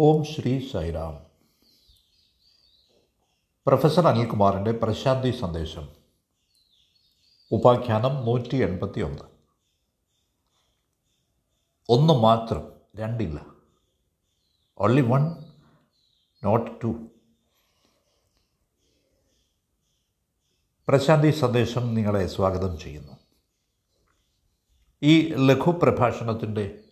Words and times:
ഓം 0.00 0.24
Shri 0.24 0.70
Sairam. 0.70 1.26
Professor 3.66 4.06
അനിൽകുമാറിന്റെ 4.06 4.72
പ്രശാന്തി 4.72 5.30
സന്ദേശം. 5.30 5.88
ഉപാഖ്യാനം 7.52 8.26
നൂറ്റി 8.26 8.56
എൺപത്തി 8.56 9.00
ഒന്ന് 9.00 9.22
ഒന്ന് 11.88 12.14
മാത്രം 12.14 12.72
രണ്ടില്ല. 12.96 13.46
Only 14.78 15.00
one 15.00 15.20
not 16.44 16.70
two 16.82 17.06
Prashanti 20.88 21.30
സന്ദേശം 21.30 21.94
നിങ്ങളെ 21.94 22.26
സ്വാഗതം 22.26 22.78
ചെയ്യുന്നു. 22.78 23.12
ഈ 25.02 25.34
ലഘുപ്രഭാഷണത്തിന്റെ 25.34 26.84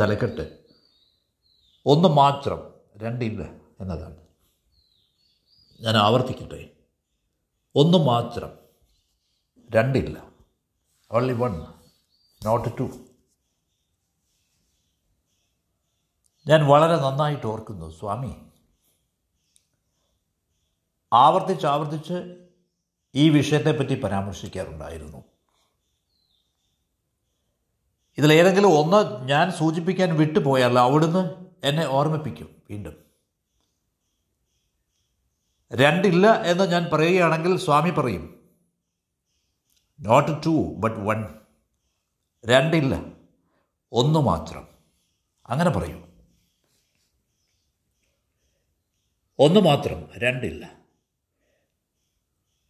തലക്കെട്ട് 0.00 0.63
ഒന്ന് 1.86 2.08
മാത്രം 2.08 2.74
രണ്ടില്ല 2.96 3.42
എന്നതാണ്. 3.80 4.16
ഞാൻ 5.80 5.96
ആവർത്തിക്കട്ടെ. 5.96 6.70
ഒന്ന് 7.74 7.98
മാത്രം 7.98 8.58
രണ്ടില്ല. 9.70 10.28
ഓൺലി 11.12 11.32
വൺ 11.32 11.60
നോട്ട് 12.44 12.78
ടു 12.78 12.82
ഞാൻ 16.46 16.66
വളരെ 16.66 16.96
നന്നായിട്ട് 16.96 17.46
ഓർക്കുന്നു 17.46 17.90
സ്വാമി. 17.90 18.34
ആവർത്തിച്ച് 21.12 21.66
ആവർത്തിച്ച് 21.66 22.46
ഈ 23.14 23.28
വിഷയത്തെപ്പറ്റി 23.28 24.00
പരാമർശിക്കാറുണ്ടായിരുന്നു. 24.00 25.18
ഇതിലേതെങ്കിലും 28.18 28.68
ഒന്ന് 28.68 29.28
ഞാൻ 29.28 29.52
സൂചിപ്പിക്കാൻ 29.52 30.16
വിട്ടുപോയാൽ 30.16 30.78
അവിടുന്ന് 30.78 31.43
എന്നെ 31.64 31.86
ഓർമ്മിപ്പിക്കും 31.86 32.62
വീണ്ടും. 32.70 33.04
രണ്ടില്ല 35.72 36.42
എന്ന് 36.42 36.64
ഞാൻ 36.64 36.88
പറയുകയാണെങ്കിൽ 36.92 37.56
സ്വാമി 37.56 37.90
പറയും. 37.90 38.50
നോട്ട് 40.00 40.46
ടു 40.46 40.74
ബട്ട് 40.78 41.00
വൺ 41.00 41.40
രണ്ടില്ല. 42.46 43.02
ഒന്ന് 43.92 44.20
മാത്രം. 44.20 44.68
അങ്ങനെ 45.46 45.70
പറയൂ. 45.70 46.02
ഒന്ന് 49.38 49.60
മാത്രം 49.60 50.10
രണ്ടില്ല. 50.18 50.78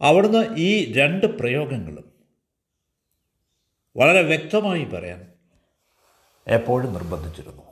അവിടുന്ന് 0.01 0.57
ഈ 0.57 0.93
രണ്ട് 0.93 1.39
പ്രയോഗങ്ങളും 1.39 2.13
വളരെ 3.97 4.23
വ്യക്തമായി 4.23 4.85
പറയാൻ 4.85 5.33
എപ്പോഴും 6.47 6.93
നിർബന്ധിച്ചിരുന്നു. 6.93 7.64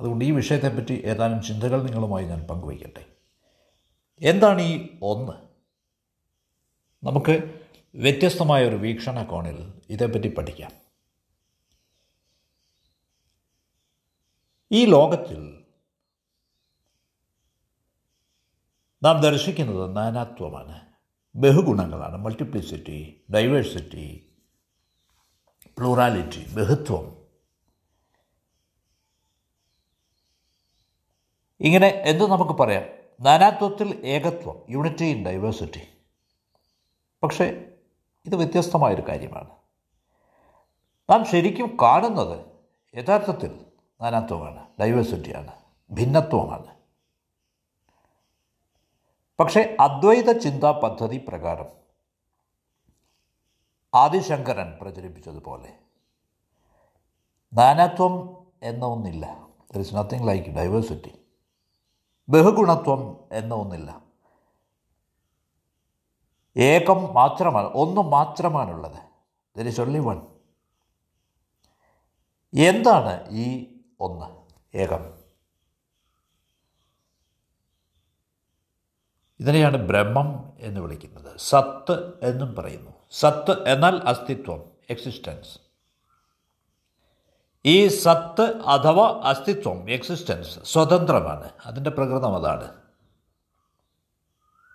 അതുകൊണ്ട് 0.00 0.24
ഈ 0.24 0.30
വിഷയത്തെപ്പറ്റി 0.30 1.02
ഏതാനും 1.04 1.42
ചിന്തകൾ 1.42 1.82
നിങ്ങളുമായി 1.82 2.24
ഞാൻ 2.26 2.40
പങ്കുവയ്ക്കട്ടെ. 2.40 3.04
എന്താണ് 4.20 4.62
ഈ 4.62 4.98
ഒന്ന്? 5.02 5.32
നമുക്ക് 7.06 7.60
വ്യത്യസ്തമായ 7.94 8.68
ഒരു 8.68 8.76
വീക്ഷണകോണിൽ 8.76 9.72
ഇതേപ്പറ്റി 9.90 10.34
പഠിക്കാം. 10.34 10.72
ഈ 14.72 14.84
ലോകത്തിൽ 14.84 15.64
നാം 19.02 19.20
ദർശിക്കുന്നത് 19.20 19.96
നാനാത്വമാണ്. 19.96 20.80
ബഹുഗുണങ്ങളാണ്. 21.34 22.16
മൾട്ടിപ്ലിസിറ്റി 22.16 23.24
ഡൈവേഴ്സിറ്റി 23.34 24.32
പ്ലൂറാലിറ്റി 25.78 26.54
ബഹുത്വം. 26.54 27.19
ഇങ്ങനെ 31.60 31.86
എന്ത് 31.86 32.30
നമുക്ക് 32.30 32.52
പറയാം? 32.52 32.84
നാനാത്വത്തിൽ 33.20 34.06
ഏകത്വം 34.06 34.62
യൂണിറ്റി 34.68 35.04
ഇൻ 35.04 35.24
ഡൈവേഴ്സിറ്റി 35.24 35.80
പക്ഷേ 37.22 37.44
ഇത് 38.26 38.36
വ്യത്യസ്തമായൊരു 38.36 39.02
കാര്യമാണ്. 39.08 39.50
നാം 41.10 41.24
ശരിക്കും 41.24 41.78
കാണുന്നത് 41.82 42.46
യഥാർത്ഥത്തിൽ 42.94 43.66
നാനാത്വമാണ് 44.00 44.66
ഡൈവേഴ്സിറ്റിയാണ് 44.80 45.52
ഭിന്നത്വമാണ്. 45.90 46.76
പക്ഷേ 49.40 49.76
അദ്വൈത 49.80 50.38
ചിന്താ 50.38 50.70
പദ്ധതി 50.70 51.24
പ്രകാരം 51.28 51.66
ആദിശങ്കരൻ 53.94 54.78
പ്രചരിപ്പിച്ചതുപോലെ 54.82 55.72
നാനാത്വം 57.52 58.46
എന്ന 58.62 58.84
ഒന്നില്ല 58.84 59.48
there 59.74 59.80
is 59.80 59.94
nothing 59.94 60.28
like 60.28 60.50
diversity 60.50 61.19
ബഹുഗുണത്വം 62.30 63.28
എന്ന 63.32 63.54
ഒന്നില്ല. 63.54 64.02
ഏകം 66.56 67.14
മാത്രമാണ് 67.14 67.66
ഒന്ന് 67.66 68.00
മാത്രമാണുള്ളത്. 68.00 68.98
ദർ 69.58 69.68
ഇസ് 69.68 69.80
വൺ 69.80 70.26
എന്താണ് 72.54 73.30
ഈ 73.30 73.74
ഒന്ന്? 74.00 74.46
ഏകം. 74.76 75.20
ഇതിനെയാണ് 79.40 79.76
ബ്രഹ്മം 79.76 80.56
എന്ന് 80.58 80.80
വിളിക്കുന്നത്. 80.80 81.36
സത്ത് 81.38 82.20
എന്നും 82.22 82.54
പറയുന്നു. 82.54 82.90
സത്ത് 83.10 83.68
എന്നാൽ 83.68 83.96
അസ്തിത്വം 83.96 84.70
എക്സിസ്റ്റൻസ് 84.90 85.69
ഈ 87.66 87.88
സത്ത് 87.88 88.62
അഥവാ 88.66 89.20
അസ്തിത്വം 89.24 89.90
എക്സിസ്റ്റൻസ് 89.90 90.58
സ്വതന്ത്രമാണ്. 90.64 91.50
അതിന്റെ 91.66 91.90
പ്രകൃതം 91.90 92.36
അതാണ്. 92.36 92.74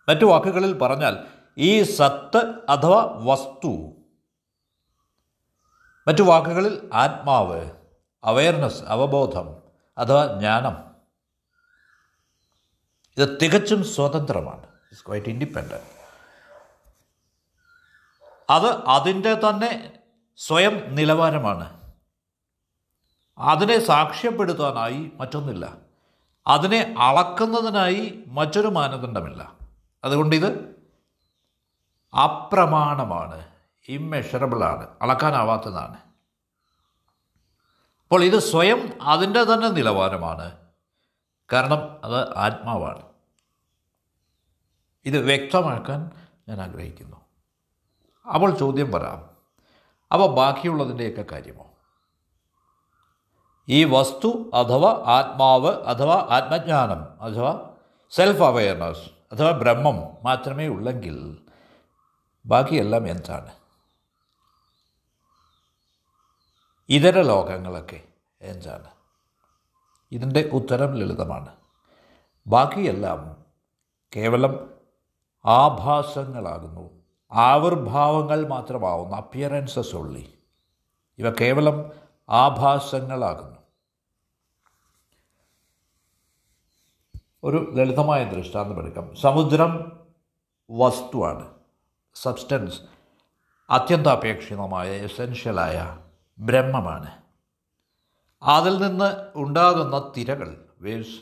മറ്റു 0.10 0.26
വാക്കുകളിൽ 0.26 0.78
പറഞ്ഞാൽ 0.78 1.28
ഈ 1.58 1.84
സത്ത് 1.84 2.54
അഥവാ 2.70 3.12
വസ്തു. 3.16 3.92
മറ്റു 6.08 6.22
വാക്കുകളിൽ 6.22 6.90
ആത്മാവ് 6.94 7.72
അവയർനെസ് 8.24 8.84
അവബോധം 8.84 9.56
അഥവാ 9.98 10.26
ജ്ഞാനം. 10.26 10.96
ഇത് 13.18 13.38
തികച്ചും 13.42 13.84
സ്വതന്ത്രമാണ്. 13.84 14.64
ഇറ്റ്സ് 14.64 15.08
ക്വൈറ്റ് 15.08 15.28
ഇൻഡിപെൻഡന്റ് 15.28 15.96
അത് 18.50 18.68
അതിന്റെ 18.68 19.34
തന്നെ 19.34 20.00
സ്വയം 20.38 20.96
നിലവാരമാണ്. 20.96 21.75
അതിനെ 23.38 23.80
സാക്ഷ്യപ്പെടുത്താനായി 23.80 25.12
മറ്റൊന്നില്ല. 25.16 25.78
അതിനെ 26.48 26.96
അളക്കുന്നതിനായി 27.00 28.24
മറ്റൊരു 28.28 28.68
മാനദണ്ഡമില്ല. 28.68 29.54
അതുകൊണ്ടിത് 30.04 30.76
അപ്രമാണമാണ് 32.24 33.48
ഇമ്മെഷറബിളാണ് 33.88 34.88
അളക്കാനാവാത്തതാണ്. 35.02 35.98
അപ്പോൾ 38.04 38.24
ഇത് 38.24 38.40
സ്വയം 38.40 38.98
അതിന്റെ 39.02 39.44
തന്നെ 39.44 39.70
നിലവാരമാണ്. 39.70 40.58
കാരണം 41.54 42.06
അത് 42.06 42.38
ആത്മാവാണ്. 42.38 43.02
ഇത് 45.06 45.18
വ്യക്തമാക്കാൻ 45.18 46.12
ഞാൻ 46.50 46.62
ആഗ്രഹിക്കുന്നു. 46.62 47.18
അപ്പോൾ 48.34 48.58
ചോദ്യം 48.58 48.92
വരാം. 48.92 49.30
അപ്പോൾ 50.14 50.36
ബാക്കിയുള്ളതിന്റെയൊക്കെ 50.36 51.26
കാര്യമോ? 51.32 51.75
ഈ 53.70 53.84
വസ്തു 53.84 54.52
അഥവാ 54.54 55.04
ആത്മാവ് 55.06 55.68
അഥവാ 55.68 56.28
ആത്മജ്ഞാനം 56.30 57.22
അഥവാ 57.22 57.70
സെൽഫ് 58.12 58.44
അവയർനെസ് 58.44 59.36
അഥവാ 59.36 59.52
ബ്രഹ്മം 59.52 60.04
മാത്രമേ 60.24 60.68
ഉള്ളെങ്കിൽ 60.68 61.38
ബാക്കിയെല്ലാം 62.46 63.08
എന്താണ്? 63.08 63.52
ഇതര 66.90 67.22
ലോകങ്ങളൊക്കെ 67.22 68.02
എന്താണ്? 68.42 68.88
ഇതിന്റെ 70.12 70.50
ഉത്തരം 70.54 70.94
ലളിതമാണ്. 70.94 71.56
ബാക്കിയെല്ലാം 72.48 73.46
കേവലം 74.16 74.70
ആഭാസങ്ങളാകുന്നു. 75.46 76.90
ആവിർഭാവങ്ങൾ 77.32 78.48
മാത്രമാവുന്നു. 78.48 79.18
അപ്പിയറൻസസ് 79.18 79.96
ഉള്ളി 79.96 80.34
ഇവ 81.20 81.34
കേവലം 81.42 81.92
ആഭാസങ്ങളാകുന്നു. 82.30 83.65
ഒരു 87.46 87.72
ലളിതമായ 87.74 88.24
ദൃഷ്ടാന്തം 88.24 88.80
എടുക്കാം. 88.80 89.16
സമുദ്രം 89.16 90.00
വസ്തുവാണ്. 90.72 91.54
സബ്സ്റ്റൻസ് 92.16 92.82
അത്യന്താപേക്ഷിതമായ 93.70 94.92
എസെൻഷ്യലായ 94.92 95.98
ബ്രഹ്മമാണ്. 96.40 97.12
അതിൽ 98.44 98.78
നിന്ന് 98.78 99.28
ഉണ്ടാകുന്ന 99.36 100.12
തിരകൾ 100.18 100.66
വേവ്സ് 100.82 101.22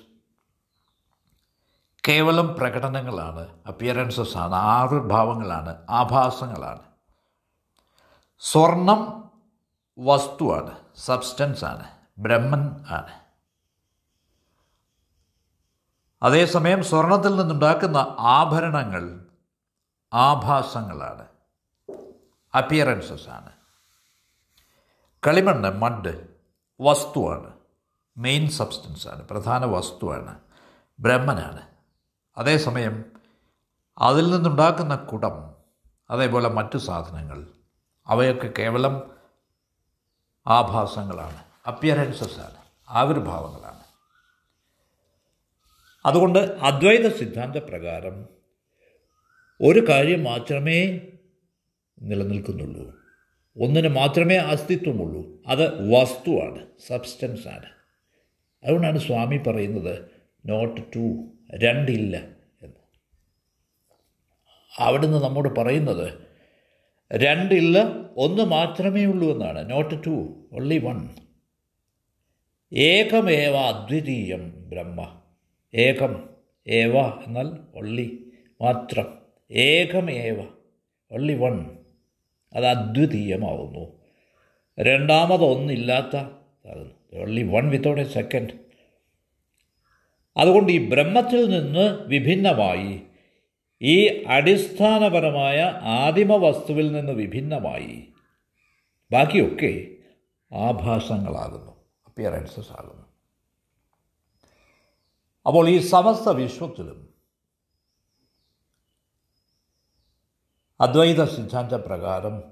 കേവലം 2.07 2.55
പ്രകടനങ്ങളാണ് 2.55 3.49
അപ്പിയറൻസസ് 3.67 4.37
ആവിർഭാവങ്ങളാണ് 4.37 5.85
ആഭാസങ്ങളാണ്. 5.89 6.81
സ്വർണം 8.39 9.31
വസ്തുവാണ് 9.99 10.77
സബ്സ്റ്റൻസ് 10.95 11.65
ആണ് 11.65 11.83
ബ്രഹ്മൻ 12.17 12.85
ആണ്. 12.89 13.22
അതേസമയം 16.23 16.83
സ്വർണത്തിൽ 16.83 17.35
നിന്നുണ്ടാക്കുന്ന 17.35 18.15
ആഭരണങ്ങൾ 18.19 19.25
ആഭാസങ്ങളാണ്. 20.13 21.25
അപ്പിയറൻസസ് 22.55 23.29
ആണ് 23.29 23.51
കളിമണ്ണ് 25.27 25.81
മഡ് 25.81 26.27
വസ്തുവാണ്. 26.81 27.53
മെയിൻ 28.17 28.49
സബ്സ്റ്റൻസ് 28.49 29.07
ആണ് 29.07 29.27
പ്രധാന 29.27 29.65
വസ്തുവാണ്. 29.65 30.39
ബ്രഹ്മനാണ്. 30.99 31.61
അതേസമയം 32.37 33.05
അതിൽ 33.97 34.31
നിന്നുണ്ടാക്കുന്ന 34.31 34.95
കുടം 34.95 35.53
അതേപോലെ 36.09 36.49
മറ്റു 36.49 36.77
സാധനങ്ങൾ 36.77 37.47
അവയൊക്കെ 38.07 38.53
കേവലം 38.57 39.01
ആഭാസങ്ങളാണ്. 40.47 41.43
അപ്പിയറൻസസ് 41.67 42.39
ആണ് 42.39 42.57
ആവിർഭാവങ്ങളാണ്. 42.89 43.82
അതുകൊണ്ട് 46.05 46.39
അദ്വൈത 46.39 47.07
സിദ്ധാന്തപ്രകാരം 47.07 48.27
ഒരു 49.61 49.85
കാര്യം 49.89 50.23
മാത്രമേ 50.23 51.01
നിലനിൽക്കുന്നുള്ളൂ. 52.01 52.95
ഒന്നിന് 53.57 53.87
മാത്രമേ 53.87 54.35
അസ്തിത്വമുള്ളൂ. 54.35 55.43
അത് 55.47 55.91
വസ്തുവാണ് 55.91 56.67
സബ്സ്റ്റൻസ് 56.87 57.47
ആണ്. 57.47 57.65
അതുകൊണ്ടാണ് 58.63 58.99
സ്വാമി 58.99 59.37
പറയുന്നത് 59.37 59.99
നോട്ട് 60.45 60.81
ടു 60.95 61.27
രണ്ടില്ല 61.55 62.17
എന്ന്. 62.63 62.79
അവിടുന്ന് 64.79 65.23
നമ്മോട് 65.23 65.59
പറയുന്നത് 65.59 66.13
രണ്ടില്ല 67.13 67.83
ഒന്ന് 68.17 68.43
മാത്രമേ 68.43 69.05
ഉള്ളൂ 69.05 69.31
എന്നാണ്. 69.31 69.69
നോട്ട് 69.69 70.05
ടു 70.05 70.45
ഓൺലി 70.53 70.77
വൺ 70.77 71.09
ഏകമേവ 72.73 73.57
അദ്വിതീയം 73.57 74.69
ബ്രഹ്മ. 74.69 75.19
ഏകം 75.75 76.29
ഏവ 76.67 76.97
എന്നാൽ 76.99 77.57
ഒള്ളി 77.75 78.19
മാത്രം. 78.61 79.17
ഏകമേവ 79.51 80.47
ഒള്ളി 81.11 81.33
വൺ. 81.33 81.77
അത് 82.53 82.65
അദ്വിതീയമാവുന്നു. 82.65 84.03
രണ്ടാമതൊന്നില്ലാത്ത 84.79 86.15
only 87.17 87.43
one 87.43 87.69
without 87.69 88.01
a 88.01 88.03
second 88.03 88.63
അതുകൊണ്ട് 90.37 90.71
ഈ 90.71 90.89
ബ്രഹ്മത്തിൽ 90.89 91.49
നിന്ന് 91.49 92.03
വിഭിന്നമായി 92.05 93.01
ഈ 93.81 94.23
അടിസ്ഥാനപരമായ 94.27 95.61
ആദിമ 95.81 96.35
വസ്തുവിൽ 96.35 96.91
നിന്ന് 96.91 97.11
വിഭിന്നമായി 97.11 98.07
ബാക്കിയൊക്കെ 99.11 99.87
ആഭാസങ്ങളാകുന്നു. 100.53 101.71
അപ്പിയറൻസസ് 102.07 102.71
ആകുന്നു. 102.71 103.02
അപ്പോൾ 105.47 105.69
ഈ 105.69 105.79
സമസ്ത 105.79 106.29
വിശ്വത്തിലും 106.29 107.13
അദ്വൈത 110.81 111.23
സിദ്ധാന്ത 111.23 111.73
പ്രകാരം 111.73 112.43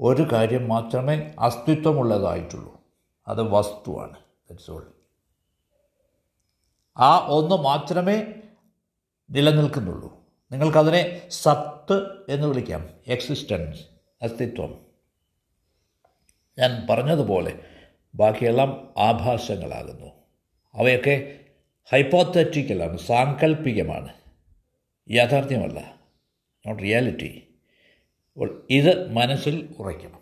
ഒരു 0.00 0.28
കാര്യം 0.32 0.68
മാത്രമേ 0.68 1.34
അസ്തിത്വമുള്ളതായിട്ടുള്ളൂ. 1.38 2.80
അത് 3.28 3.42
വസ്തുവാണ്. 3.42 4.16
ദറ്റ്സ് 4.50 4.70
ഓൾ 4.70 4.94
ആ 6.96 7.26
ഒന്ന് 7.26 7.54
മാത്രമേ 7.54 8.34
നിലനിൽക്കുന്നുള്ളൂ. 9.30 10.18
നിങ്ങൾക്കതിനെ 10.52 11.28
സത്ത് 11.30 12.26
എന്ന് 12.28 12.46
വിളിക്കാം. 12.46 12.88
എക്സിസ്റ്റൻസ് 13.06 13.80
അസ്തിത്വം. 14.22 14.86
ഞാൻ 16.58 16.86
പറഞ്ഞതുപോലെ 16.90 17.66
ബാക്കിയെല്ലാം 18.14 18.94
ആഭാസങ്ങളാകുന്നു. 18.98 20.06
അവയൊക്കെ 20.74 21.44
ഹൈപ്പോത്തറ്റിക്കലാണ് 21.92 22.98
സാങ്കല്പികമാണ് 22.98 24.08
യാഥാർത്ഥ്യമല്ല 25.10 25.94
നോട്ട് 26.66 26.82
റിയാലിറ്റി. 26.82 27.48
ഇത് 28.70 29.12
മനസ്സിൽ 29.12 29.74
ഉറയ്ക്കണം. 29.78 30.18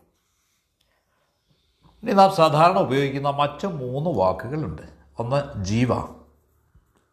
ഇനി 2.02 2.12
നാം 2.12 2.34
സാധാരണ 2.34 2.78
ഉപയോഗിക്കുന്ന 2.78 3.30
മറ്റ് 3.30 3.66
മൂന്ന് 3.66 4.10
വാക്കുകളുണ്ട്. 4.10 4.82
ഒന്ന് 5.18 5.64
ജീവ 5.64 5.88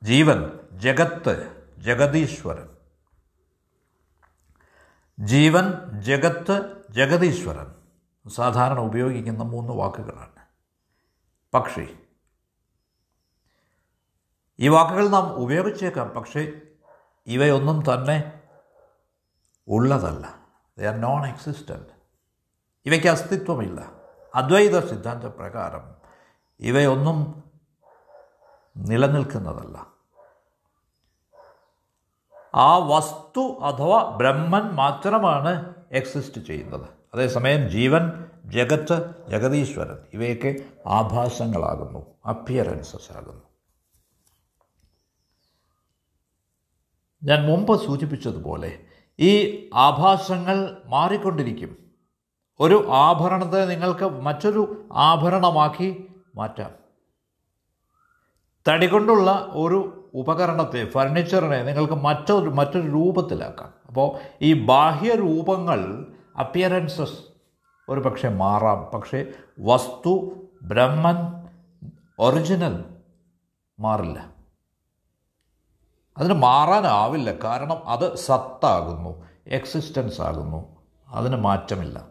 ജീവൻ 0.03 0.51
ജഗത്ത് 0.71 1.65
ജഗതീശ്വരൻ 1.77 2.69
ജീവൻ 5.19 5.73
ജഗത്ത് 6.01 6.73
ജഗതീശ്വരൻ 6.89 7.73
സാധാരണ 8.29 8.79
ഉപയോഗിക്കുന്ന 8.79 9.43
മൂന്ന് 9.43 9.73
വാക്കുകളാണ്. 9.73 10.45
പക്ഷേ 11.53 11.87
ഈ 14.59 14.67
വാക്കുകൾ 14.67 15.07
നാം 15.07 15.35
ഉപയോഗിച്ചേക്കാം 15.35 16.09
പക്ഷേ 16.09 16.51
ഇവയൊന്നും 17.27 17.93
തന്നെ 17.93 18.41
ഉള്ളതല്ല. 19.67 20.35
ദ 20.79 20.83
ആർ 20.85 21.01
നോൺ 21.01 21.27
എക്സിസ്റ്റന്റ് 21.27 21.93
ഇവയ്ക്ക് 22.85 23.07
അസ്തിത്വമില്ല. 23.07 23.91
അദ്വൈത 24.35 24.89
സിദ്ധാന്ത 24.89 25.23
പ്രകാരം 25.23 25.95
ഇവയൊന്നും 26.59 27.43
നിലനിൽക്കുന്നതല്ല. 28.77 29.87
ആ 32.55 32.77
വസ്തു 32.77 33.59
അഥവാ 33.59 34.17
ബ്രഹ്മൻ 34.17 34.61
മാത്രമാണ് 34.61 35.73
എക്സിസ്റ്റ് 35.91 36.41
ചെയ്യുന്നത്. 36.41 36.89
അതേസമയം 37.13 37.69
ജീവൻ 37.69 38.29
ജഗത്ത് 38.45 39.27
ജഗതീശ്വരൻ 39.29 39.97
ഇവയൊക്കെ 40.13 40.55
ആഭാസങ്ങളാകുന്നു 40.87 42.05
അപ്പിയറൻസസ് 42.25 43.17
ആകുന്നു. 43.17 43.52
ഞാൻ 47.23 47.45
മുമ്പ് 47.45 47.85
സൂചിപ്പിച്ചതുപോലെ 47.85 48.79
ഈ 49.19 49.63
ആഭാസങ്ങൾ 49.73 50.77
മാറിക്കൊണ്ടിരിക്കും. 50.85 51.77
ഒരു 52.59 52.87
ആഭരണത്തെ 52.91 53.65
നിങ്ങൾക്ക് 53.65 54.03
മറ്റൊരു 54.03 54.89
ആഭരണമാക്കി 54.93 56.07
മാറ്റാം. 56.35 56.69
തടി 58.67 58.87
കൊണ്ടുള്ള 58.87 59.47
ഒരു 59.51 60.11
ഉപകരണത്തെ 60.13 60.85
ഫർണിച്ചറിനെ 60.85 61.63
നിങ്ങൾക്ക് 61.63 61.93
മറ്റൊരു 61.93 62.49
മറ്റൊരു 62.49 62.87
രൂപത്തിലാക്കാം. 62.87 63.73
അപ്പോൾ 63.87 64.17
ഈ 64.41 64.65
ബാഹ്യ 64.65 65.11
രൂപങ്ങൾ 65.11 66.07
അപ്പിയറൻസസ് 66.39 67.19
ഒരു 67.89 67.99
പക്ഷേ 67.99 68.29
മാറാം. 68.29 68.91
പക്ഷേ 68.93 69.25
വസ്തു 69.59 70.33
ബ്രഹ്മൻ 70.61 71.47
ഒറിജിനൽ 72.19 72.83
മാറില്ല. 73.79 74.32
അതിന് 76.17 76.33
മാറാനാവില്ല. 76.33 77.31
കാരണം 77.31 77.87
അത് 77.87 78.15
സത്താകുന്നു. 78.15 79.25
എക്സിസ്റ്റൻസ് 79.47 80.21
ആകുന്നു. 80.21 80.75
അതിന് 81.07 81.35
മാറ്റമില്ല. 81.35 82.05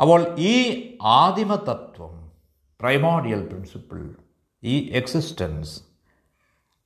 അപ്പോൾ 0.00 0.36
ഈ 0.38 0.80
ആദിമതത്വം 1.02 2.32
പ്രൈമോഡിയൽ 2.80 3.46
പ്രിൻസിപ്പിൾ 3.46 4.14
ഈ 4.62 4.92
എക്സിസ്റ്റൻസ് 4.92 5.80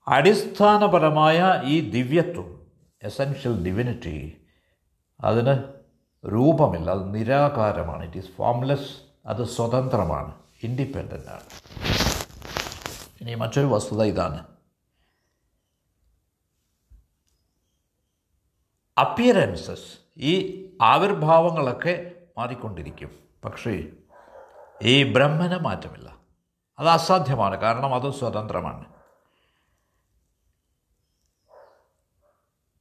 അടിസ്ഥാനപരമായ 0.09 1.63
ഈ 1.65 1.91
ദിവ്യത്വം 1.91 2.61
എസെൻഷ്യൽ 3.03 3.65
ഡിവിനിറ്റി 3.65 4.37
അതിന് 5.21 5.65
രൂപമില്ല. 6.27 6.91
അത് 6.91 7.15
നിരാകാരമാണ്. 7.15 8.05
ഇറ്റ് 8.05 8.17
ഈസ് 8.17 8.37
ഫോംലെസ് 8.37 8.97
അത് 9.27 9.45
സ്വതന്ത്രമാണ്. 9.45 10.35
ഇൻഡിപെൻഡന്റ് 10.63 11.31
ആണ്. 11.31 11.41
ഇനി 13.21 13.35
മറ്റൊരു 13.35 13.67
വസ്തുത 13.67 14.03
ഇതാണ്. 14.03 14.52
അപ്പിയറൻസസ് 18.99 19.99
ഈ 20.17 20.63
ആവിർഭാവങ്ങളൊക്കെ 20.83 22.13
മാറിക്കൊണ്ടിരിക്കും. 22.39 23.19
പക്ഷേ 23.45 23.85
ഈ 24.83 25.13
ബ്രഹ്മന 25.13 25.57
മാറ്റമില്ല. 25.57 26.17
അത് 26.79 26.89
അസാധ്യമാണ്. 26.89 27.57
കാരണം 27.57 27.95
അത് 27.95 28.13
സ്വതന്ത്രമാണ്. 28.13 28.85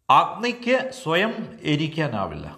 അഗ്നിക്ക് 0.10 0.92
സ്വയം 0.92 1.60
എരിക്കാനാവില്ല. 1.62 2.58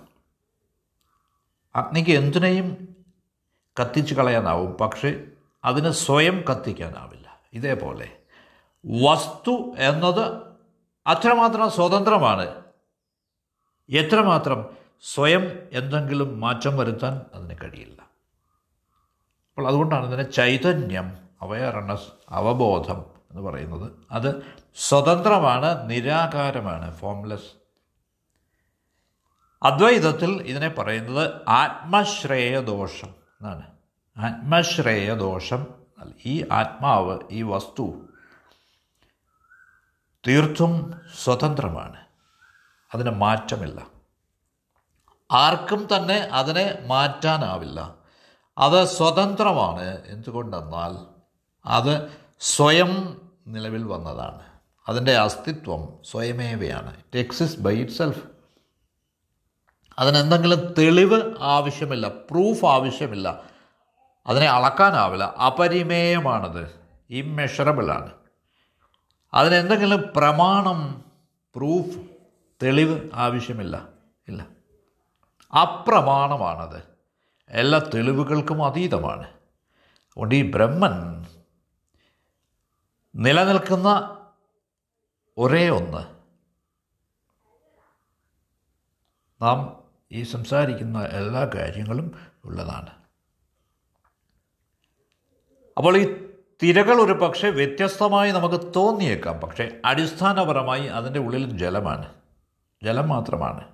അഗ്നിക്ക് 1.76 2.12
എന്തിനേയും 2.12 2.96
കത്തിച്ച് 3.80 4.16
കളയാനാവും. 4.16 4.72
പക്ഷേ 4.72 5.24
അതിന് 5.66 5.92
സ്വയം 5.92 6.44
കത്തിക്കാനാവില്ല. 6.52 7.40
ഇതേപോലെ 7.54 8.18
വസ്തു 8.86 9.76
എന്നത് 9.78 10.44
അത്രമാത്രം 11.08 11.72
സ്വതന്ത്രമാണ്. 11.72 12.63
എത്രമാത്രം 13.90 14.70
സ്വയം 15.02 15.70
എന്തെങ്കിലും 15.72 16.40
മാറ്റം 16.40 16.78
വരുത്താൻ 16.78 17.22
അതിന് 17.34 17.58
കഴിയില്ല. 17.64 18.02
അപ്പോൾ 18.02 19.68
അതുകൊണ്ടാണ് 19.68 20.08
ഇതിനെ 20.08 20.24
ചൈതന്യം 20.24 21.18
അവയർനെസ് 21.42 22.08
അവബോധം 22.30 23.06
എന്ന് 23.32 23.42
പറയുന്നത്. 23.42 23.92
അത് 24.12 24.44
സ്വതന്ത്രമാണ് 24.76 25.90
നിരാകാരമാണ് 25.90 26.98
ഫോംലെസ് 26.98 27.52
അദ്വൈതത്തിൽ 29.64 30.42
ഇതിനെ 30.42 30.70
പറയുന്നത് 30.70 31.32
ആത്മശ്രേയദോഷം 31.48 33.08
എന്നാണ്. 33.08 33.72
ആത്മശ്രേയദോഷം 34.18 35.68
ഈ 36.26 36.46
ആത്മാവ് 36.52 37.20
ഈ 37.32 37.42
വസ്തു 37.42 38.08
തീർത്തും 40.28 41.02
സ്വതന്ത്രമാണ്. 41.16 42.03
അതിന് 42.94 43.10
മാറ്റമില്ല. 43.10 43.88
ആർക്കും 45.32 45.88
തന്നെ 45.96 46.16
അതിനെ 46.16 46.80
മാറ്റാനാവില്ല. 46.86 47.96
അത് 48.58 48.86
സ്വതന്ത്രമാണ്. 48.86 50.02
എന്തുകൊണ്ടെന്നാൽ 50.06 51.22
അത് 51.66 52.18
സ്വയം 52.40 53.22
നിലവിൽ 53.48 53.84
വന്നതാണ്. 53.84 54.40
അതിന്റെ 54.90 55.18
അസ്തിത്വം 55.18 56.00
സ്വയമേവയാണ്. 56.12 56.98
It 56.98 57.20
exist 57.20 57.62
by 57.62 57.80
it 57.80 57.92
self 57.92 58.24
അതിനെന്തെങ്കിലും 60.00 60.74
തെളിവ് 60.78 61.36
ആവശ്യമില്ല 61.40 62.08
പ്രൂഫ് 62.08 62.66
ആവശ്യമില്ല 62.66 63.44
അതിനെ 64.28 64.46
അളക്കാനാവില്ല. 64.46 65.24
അപരിമേയമാണത്. 65.24 66.80
ഇമ്മെഷറബിളാണ് 67.10 68.12
അതിനെന്തെങ്കിലും 69.34 70.04
പ്രമാണം 70.16 71.06
പ്രൂഫ് 71.56 72.13
തെളിവ് 72.64 73.10
ആവശ്യമില്ല. 73.14 73.88
ഇല്ല. 74.28 74.48
അപ്രമാണമാണത്. 75.62 76.84
എല്ലാ 77.50 77.80
തെളിവുകൾക്കും 77.80 78.66
അതീതമാണ്. 78.66 79.24
അതുകൊണ്ട് 79.24 80.36
ഈ 80.36 80.52
ബ്രഹ്മൻ 80.52 81.26
നിലനിൽക്കുന്ന 83.16 84.18
ഒരേ 85.38 85.70
ഒന്ന്. 85.70 86.24
നാം 89.44 89.84
ഈ 90.12 90.24
സംസാരിക്കുന്ന 90.24 91.04
എല്ലാ 91.04 91.50
കാര്യങ്ങളും 91.56 92.20
ഉള്ളതാണ്. 92.46 92.90
അപ്പോൾ 95.78 95.98
ഈ 95.98 96.28
തിരകൾ 96.64 97.02
ഒരു 97.02 97.14
പക്ഷേ 97.14 97.50
വ്യത്യസ്തമായി 97.50 98.32
നമുക്ക് 98.32 98.74
തോന്നിയേക്കാം. 98.76 99.40
പക്ഷേ 99.40 99.82
അടിസ്ഥാനപരമായി 99.86 100.86
അതിന്റെ 100.86 101.20
ഉള്ളിൽ 101.20 101.58
ജലമാണ്. 101.58 102.23
ജലം 102.84 103.08
മാത്രമാണ് 103.08 103.74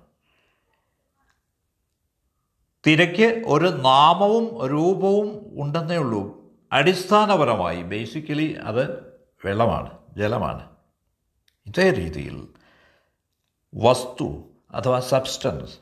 തിരയ്ക്ക് 2.86 3.42
ഒരു 3.46 3.66
നാമവും 3.66 4.66
രൂപവും 4.66 5.54
ഉണ്ടെന്നേ 5.60 5.96
ഉള്ളൂ. 5.96 6.40
അടിസ്ഥാനപരമായി 6.72 7.82
ബേസിക്കലി 7.82 8.52
അത് 8.52 9.12
വെള്ളമാണ് 9.44 9.98
ജലമാണ്. 10.16 10.70
ഇതേ 11.66 11.90
രീതിയിൽ 11.90 12.48
വസ്തു 13.74 14.44
അഥവാ 14.70 15.00
സബ്സ്റ്റൻസ് 15.00 15.78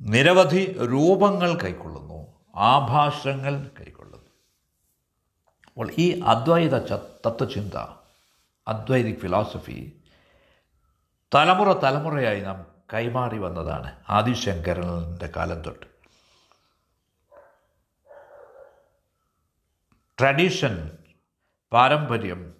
നിരവധി 0.00 0.78
രൂപങ്ങൾ 0.78 1.58
കൈക്കൊള്ളുന്നു 1.64 2.26
ആഭാഷങ്ങൾ 2.56 3.70
കൈക്കൊള്ളുന്നു. 3.80 4.30
അപ്പോൾ 5.66 5.90
ഈ 5.98 6.20
അദ്വൈത 6.20 6.74
തത്വചിന്ത 7.26 7.74
അദ്വൈതിക് 8.68 9.18
ഫിലോസഫി 9.18 9.92
തലമുറ 11.34 11.72
തലമുറയായി 11.72 12.40
നാം 12.40 12.66
കൈമാറി 12.94 13.38
വന്നതാണ് 13.38 14.02
ആദിശങ്കരന്റെ 14.08 15.26
കാലം 15.36 15.62
തൊട്ട്. 15.62 15.86
ട്രഡീഷൻ 20.18 20.98
പാരമ്പര്യം. 21.72 22.54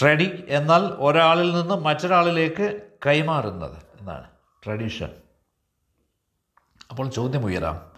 ട്രഡി 0.00 0.44
എന്നാൽ 0.48 0.80
ഒരാളിൽ 0.80 1.52
നിന്ന് 1.52 1.74
മറ്റൊരാളിലേക്ക് 1.74 2.90
കൈമാറുന്നത് 3.06 3.82
എന്നാണ് 4.00 4.30
ട്രഡീഷൻ 4.64 5.22
അപ്പോൾ 6.90 7.10
ചോദ്യം 7.10 7.44
ഉയരാം. 7.44 7.92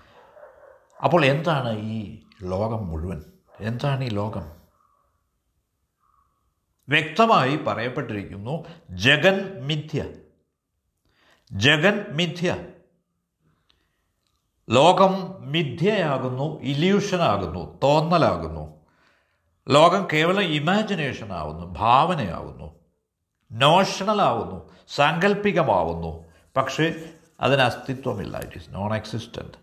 അപ്പോൾ 1.04 1.24
എന്താണ് 1.24 1.78
ഈ 1.78 2.22
ലോകം 2.42 2.88
മുഴുവൻ? 2.88 3.24
എന്താണ് 3.60 4.04
ഈ 4.04 4.08
ലോകം? 4.08 4.63
വ്യക്തമായി 6.88 7.56
പറയപ്പെട്ടിരിക്കുന്നു 7.56 8.64
ജഗൻ 8.90 9.60
മിഥ്യ. 9.60 10.04
ജഗൻ 11.52 12.06
മിഥ്യ. 12.10 12.56
ലോകം 14.70 15.42
മിഥ്യയാകുന്നു 15.52 16.60
ഇല്യൂഷനാകുന്നു 16.62 17.78
തോന്നലാകുന്നു. 17.82 18.80
ലോകം 19.68 20.08
കേവലം 20.12 20.42
ഇമാജിനേഷൻ 20.42 21.32
ആവുന്നു 21.32 21.74
ഭാവനയാവുന്നു. 21.78 22.74
നോഷണലാവുന്നു 23.52 24.70
സാങ്കല്പികമാവുന്നു 24.88 26.24
പക്ഷേ 26.56 27.12
അതിന് 27.40 27.62
അസ്തിത്വമില്ല 27.62 28.38
ഇറ്റ് 28.38 28.58
ഈസ് 28.58 28.74
നോൺ 28.74 28.94
എക്സിസ്റ്റന്റ് 28.94 29.58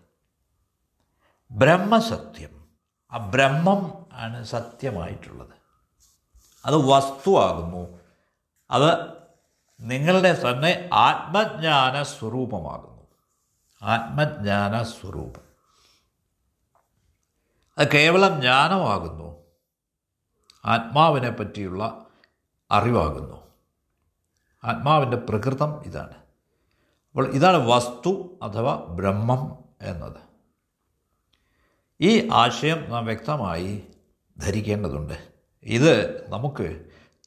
ബ്രഹ്മസത്യം. 1.50 2.66
ആ 3.12 3.30
ബ്രഹ്മം 3.30 4.06
ആണ് 4.12 4.44
സത്യമായിട്ടുള്ളത്. 4.44 5.61
അത് 6.64 6.74
വസ്തുവാകുന്നു. 6.76 8.00
അത് 8.70 9.12
നിങ്ങളുടെ 9.80 10.32
തന്നെ 10.32 10.90
ആത്മജ്ഞാന 10.92 12.02
സ്വരൂപമാകുന്നു. 12.02 13.02
ആത്മജ്ഞാന 13.82 14.82
സ്വരൂപം. 14.82 15.52
അത് 17.78 17.92
കേവലം 17.92 18.40
ജ്ഞാനമാകുന്നു. 18.40 19.42
ആത്മാവിനെ 20.64 21.30
പറ്റിയുള്ള 21.30 22.06
അറിവാകുന്നു. 22.70 23.42
ആത്മാവിന്റെ 24.64 25.16
പ്രകൃതം 25.16 25.82
ഇതാണ്. 25.86 26.14
അപ്പോൾ 27.10 27.28
ഇതാണ് 27.28 27.56
വസ്തു 27.56 28.38
അഥവാ 28.42 28.74
ബ്രഹ്മം 28.76 29.58
എന്നത്. 29.80 30.16
ഈ 32.00 32.30
ആശയം 32.32 32.90
നാം 32.90 33.06
വ്യക്തമായി 33.06 33.86
ധരിക്കേണ്ടതുണ്ട്. 34.38 35.31
ഇത് 35.64 36.24
നമുക്ക് 36.28 36.84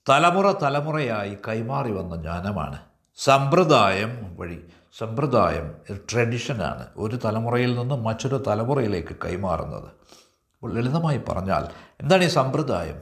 തലമുറ 0.10 0.52
തലമുറയായി 0.52 1.38
കൈമാറി 1.48 1.92
വന്ന 1.92 2.16
ജ്ഞാനമാണ്. 2.16 2.80
സമ്പ്രദായം 3.18 4.36
വഴി 4.38 4.68
സമ്പ്രദായം 4.98 5.98
ട്രഡിഷനാണ് 6.12 6.88
ഒരു 6.98 7.20
തലമുറയിൽ 7.26 7.76
നിന്ന് 7.76 7.96
മറ്റൊരു 7.96 8.44
തലമുറയിലേക്ക് 8.48 9.16
കൈമാറുന്നത്. 9.26 9.88
അപ്പോൾ 9.88 10.74
ലളിതമായി 10.74 11.22
പറഞ്ഞാൽ 11.30 11.68
എന്താണ് 12.02 12.24
ഈ 12.24 12.28
സമ്പ്രദായം? 12.28 13.02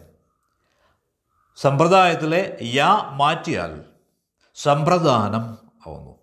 സമ്പ്രദായത്തിലെ 1.56 2.58
യാ 2.62 3.10
മാറ്റിയാൽ 3.12 3.84
സമ്പ്രദാനം 4.56 5.58
ആവുന്നു. 5.88 6.16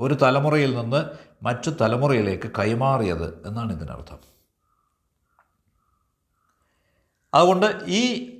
ഒരു 0.00 0.14
തലമുറയിൽ 0.14 0.76
നിന്ന് 0.76 1.04
മറ്റു 1.42 1.70
തലമുറയിലേക്ക് 1.70 2.50
കൈമാറിയത് 2.58 3.46
എന്നാണ് 3.46 3.72
ഇതിനർത്ഥം. 3.72 4.33
അതുകൊണ്ട് 7.34 7.84
ഈ 7.86 8.30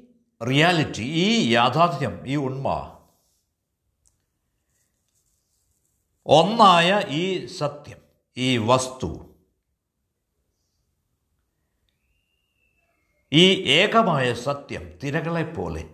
റിയാലിറ്റി 0.49 1.03
ഈ 1.03 1.51
യാഥാർത്ഥ്യം 1.53 2.27
ഈ 2.27 2.37
ഉണ്മ 2.37 2.91
ഒന്നായ 6.27 7.03
ഈ 7.09 7.47
സത്യം 7.47 7.99
ഈ 8.37 8.59
വസ്തു 8.59 9.31
ഈ 13.33 13.63
ഏകമായ 13.63 14.35
സത്യം 14.35 14.99
തിരകളെപ്പോലെ 15.05 15.89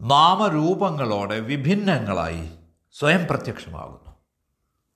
നാമരൂപങ്ങളോടെ 0.00 1.40
വിഭിന്നങ്ങളായി 1.40 2.50
സ്വയം 2.92 3.26
പ്രത്യക്ഷമാകുന്നു. 3.30 4.10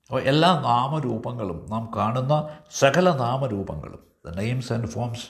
അപ്പോൾ 0.06 0.22
എല്ലാ 0.22 0.60
നാമരൂപങ്ങളും 0.60 1.66
നാം 1.70 1.90
കാണുന്ന 1.96 2.58
സകല 2.70 3.12
നാമരൂപങ്ങളും 3.12 4.12
ദ 4.26 4.28
നെയിംസ് 4.36 4.72
ആൻഡ് 4.72 4.88
ഫോംസ് 4.88 5.26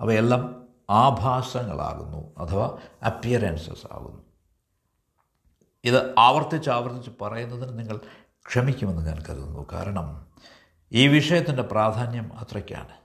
അവയെല്ലാം 0.00 0.67
ആഭാസങ്ങളാകുന്നു 0.90 2.34
അഥവാ 2.38 2.78
അപ്പിയറൻസസ് 3.02 3.92
ആകുന്നു. 3.92 4.22
ഇത് 5.84 6.14
ആവർത്തിച്ച് 6.18 6.70
ആവർത്തിച്ച് 6.70 7.10
പറയുന്നതിന് 7.20 7.78
നിങ്ങൾ 7.78 8.00
ക്ഷമിക്കുമെന്ന് 8.46 9.06
ഞാൻ 9.06 9.22
കരുതുന്നു. 9.22 9.66
കാരണം 9.72 10.26
ഈ 10.92 11.08
വിഷയത്തിന്റെ 11.08 11.62
പ്രാധാന്യം 11.62 12.38
അത്രയ്ക്കാണ്. 12.38 12.98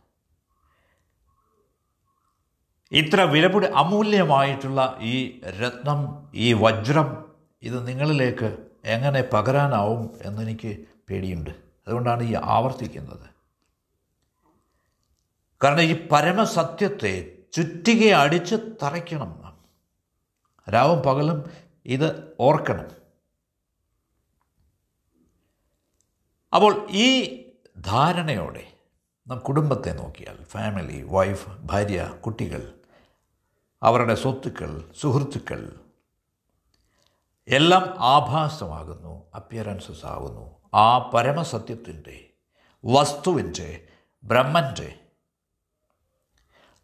ഇത്ര 2.92 3.22
വിലപിടി 3.22 3.68
അമൂല്യമായിട്ടുള്ള 3.68 4.98
ഈ 5.02 5.42
രത്നം 5.42 6.30
ഈ 6.34 6.54
വജ്രം 6.54 7.32
ഇത് 7.62 7.88
നിങ്ങളിലേക്ക് 7.88 8.68
എങ്ങനെ 8.86 9.22
പകരാനാവും 9.34 10.20
എന്നെനിക്ക് 10.22 10.86
പേടിയുണ്ട്. 11.10 11.50
അതുകൊണ്ടാണ് 11.88 12.24
ഈ 12.24 12.36
ആവർത്തിക്കുന്നത്. 12.44 13.30
കാരണം 15.64 15.82
ഈ 15.82 16.08
പരമസത്യത്തെ 16.08 17.38
ചുറ്റികെ 17.54 18.10
അടിച്ച് 18.10 18.56
തറയ്ക്കണം. 18.84 19.60
രാവും 20.70 21.00
പകലും 21.00 21.52
ഇത് 21.86 22.38
ഓർക്കണം. 22.40 23.04
അപ്പോൾ 26.56 26.88
ഈ 26.92 27.34
ധാരണയോടെ 27.78 28.74
നാം 29.28 29.40
കുടുംബത്തെ 29.40 29.94
നോക്കിയാൽ 29.94 30.44
ഫാമിലി 30.44 31.04
വൈഫ് 31.04 31.50
ഭാര്യ 31.50 32.20
കുട്ടികൾ 32.26 32.74
അവരുടെ 33.84 34.16
സ്വത്തുക്കൾ 34.16 34.92
സുഹൃത്തുക്കൾ 35.00 35.80
എല്ലാം 37.48 38.04
ആഭാസമാകുന്നു 38.04 39.32
അപ്പിയറൻസസ് 39.36 40.06
ആകുന്നു 40.06 40.62
ആ 40.74 40.98
പരമസത്യത്തിന്റെ 40.98 42.30
വസ്തുവിന്റെ 42.86 43.88
ബ്രഹ്മന്റെ 44.24 45.03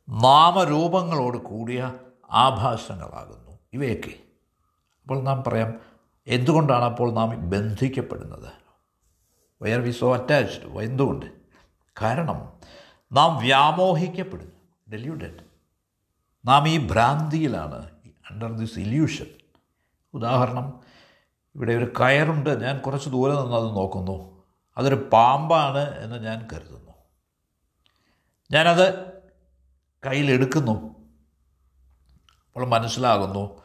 നാമരൂപങ്ങളോട് 0.10 1.38
കൂടിയ 1.38 1.94
ആഭാസങ്ങളാകുന്നു 2.32 3.60
ഇവയൊക്കെ 3.74 4.20
അപ്പോൾ 5.02 5.24
നാം 5.24 5.44
പറയാം 5.48 5.74
എന്തുകൊണ്ടാണ് 6.28 6.84
അപ്പോൾ 6.84 7.14
നാം 7.14 7.50
ബന്ധിക്കപ്പെടുന്നത്? 7.50 8.54
Why are 9.62 9.80
we 9.80 9.92
so 9.92 10.14
attached 10.16 10.80
എന്തുകൊണ്ട്? 10.80 11.26
കാരണം 12.02 12.54
നാം 13.12 13.38
വ്യാമോഹിക്കപ്പെടുന്നു. 13.38 14.56
ഡെല്യൂഡഡ് 14.92 15.44
നാം 16.46 16.68
ഈ 16.68 16.88
ഭ്രാന്തിയിലാണ് 16.88 17.90
അണ്ടർ 18.32 18.52
ദിസ് 18.52 18.80
ഇല്യൂഷൻ 18.80 19.26
ഉദാഹരണം 20.14 20.80
ഇവിടെ 21.56 21.74
ഒരു 21.74 21.94
കയറുണ്ട് 22.00 22.62
ഞാൻ 22.64 22.78
കുറച്ച് 22.78 23.10
ദൂരെ 23.10 23.42
നിന്ന് 23.42 23.56
അത് 23.56 23.66
നോക്കുന്നു. 23.66 24.44
അതൊരു 24.78 25.10
പാമ്പാണ് 25.14 25.98
എന്ന് 25.98 26.24
ഞാൻ 26.24 26.48
കരുതുന്നു. 26.54 26.92
ഞാനത് 28.52 29.09
കയ്യിലെടുക്കുന്നു. 30.06 31.00
അപ്പോൾ 32.48 32.68
മനസ്സിലാകുന്നു 32.68 33.62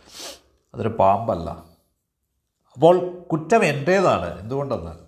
അതൊരു 0.74 0.88
പാമ്പല്ല. 0.88 1.50
അപ്പോൾ 2.72 3.22
കുറ്റം 3.22 3.64
എന്റേതാണ് 3.64 4.40
എന്തുകൊണ്ടെന്നാൽ 4.40 5.04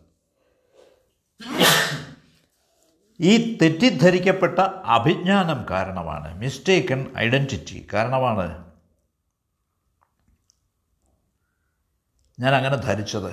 ഈ 3.20 3.58
തെറ്റിദ്ധരിക്കപ്പെട്ട 3.62 4.58
അഭിജ്ഞാനം 4.84 5.66
കാരണമാണ്. 5.70 6.38
മിസ്റ്റേക്കൺ 6.38 7.14
ഐഡന്റിറ്റി 7.18 7.88
കാരണമാണ്. 7.92 8.72
ഞാൻ 12.40 12.54
അങ്ങനെ 12.54 12.76
ധരിച്ചത്. 12.76 13.30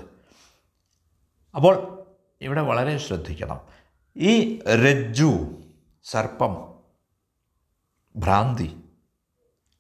അപ്പോൾ 1.56 2.06
ഇവിടെ 2.42 2.62
വളരെ 2.62 2.98
ശ്രദ്ധിക്കണം. 2.98 3.62
ഈ 4.18 4.60
രജ്ജു 4.60 5.62
സർപ്പം 6.04 6.73
ഭ്രാന്തി. 8.16 8.84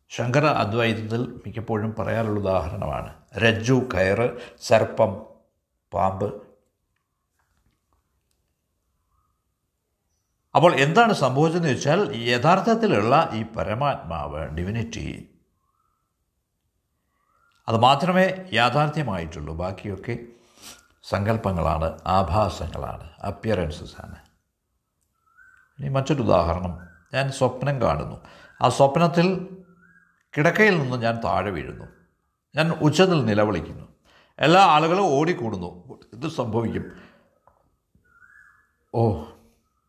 ശങ്കര 0.09 0.45
അദ്വൈതത്തിൽ 0.45 1.41
മിക്കപ്പോഴും 1.45 1.95
പറയാനുള്ള 1.95 2.39
ഉദാഹരണമാണ്. 2.39 3.13
രജ്ജു 3.37 3.89
കയറ് 3.93 4.55
സർപ്പം 4.61 5.25
പാമ്പ്. 5.93 6.53
അപ്പോൾ 10.55 10.75
എന്താണ് 10.75 11.13
സംഭവിച്ചതെന്ന് 11.13 11.69
വെച്ചാൽ 11.69 12.17
യഥാർത്ഥത്തിലുള്ള 12.17 13.29
ഈ 13.33 13.43
പരമാത്മാവ് 13.43 14.45
ഡിവിനിറ്റി 14.45 15.29
അത് 17.67 17.77
മാത്രമേ 17.77 18.49
യാഥാർത്ഥ്യമായിട്ടുള്ളൂ. 18.53 19.55
ബാക്കിയൊക്കെ 19.55 20.17
സങ്കല്പങ്ങളാണ് 21.03 21.99
ആഭാസങ്ങളാണ് 22.07 23.11
അപ്പിയറൻസസ് 23.21 23.95
ആണ്. 23.99 24.15
ഇനി 25.79 25.89
മറ്റൊരു 25.89 26.21
ഉദാഹരണം. 26.21 26.92
ഞാൻ 27.13 27.31
സ്വപ്നം 27.31 27.81
കാണുന്നു. 27.81 28.25
ആ 28.61 28.69
സ്വപ്നത്തിൽ 28.69 29.57
കിടക്കയിൽ 30.37 30.77
നിന്ന് 30.77 30.97
ഞാൻ 30.97 31.21
താഴെ 31.23 31.51
വീഴുന്നു. 31.51 31.85
ഞാൻ 32.55 32.71
ഉച്ചത്തിൽ 32.71 33.25
നിലവിളിക്കുന്നു. 33.25 33.87
എല്ലാ 34.39 34.61
ആളുകളും 34.61 35.05
ഓടിക്കൂടുന്നു. 35.05 35.99
ഇത് 36.13 36.27
സംഭവിക്കും? 36.27 36.91
ഓ 38.95 39.23